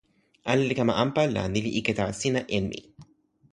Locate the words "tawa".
1.97-2.11